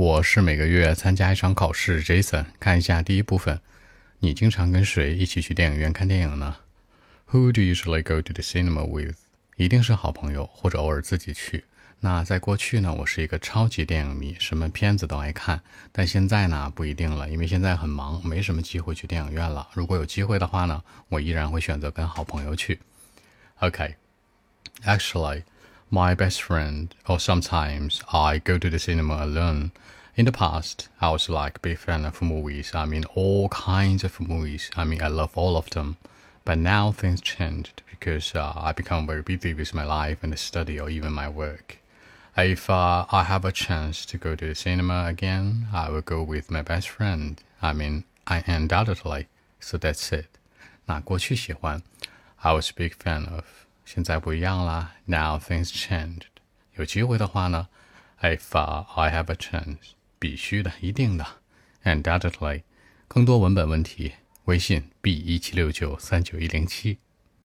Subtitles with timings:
[0.00, 2.02] 我是每个月参加一场考试。
[2.02, 3.60] Jason，看一下第一部分，
[4.20, 6.56] 你经常跟谁一起去电影院看电影呢
[7.30, 9.16] ？Who do you usually go to the cinema with？
[9.56, 11.64] 一定是好朋友，或者偶尔自己去。
[12.00, 15.60] 那在过去呢，我是一个超级电影迷，什么片子都爱看。
[15.92, 19.68] 但现在呢，不一定了，因为现在很忙，没什么机会去电影院了。
[19.74, 22.80] 如果有机会的话呢，我依然会选择跟好朋友去。
[23.58, 25.42] OK，Actually.。
[25.89, 29.71] my best friend, or sometimes I go to the cinema alone.
[30.15, 32.73] In the past, I was like a big fan of movies.
[32.73, 34.71] I mean, all kinds of movies.
[34.75, 35.97] I mean, I love all of them.
[36.45, 40.37] But now things changed because uh, I become very busy with my life and the
[40.37, 41.79] study or even my work.
[42.37, 46.21] If uh, I have a chance to go to the cinema again, I will go
[46.21, 47.41] with my best friend.
[47.61, 49.27] I mean, I undoubtedly.
[49.59, 50.27] So that's it.
[50.85, 51.81] 那过去喜欢，
[52.37, 53.43] I was a big fan of
[53.92, 56.22] 现在不一样啦，Now things changed。
[56.76, 57.66] 有机会的话呢
[58.20, 59.78] ，If I have a chance，
[60.20, 61.26] 必须的，一定的
[61.82, 62.62] ，Undoubtedly。
[63.08, 64.12] 更多文本问题，
[64.44, 66.98] 微信 b 一七六九三九一零七。